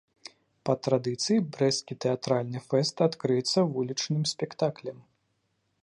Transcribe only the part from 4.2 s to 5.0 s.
спектаклем.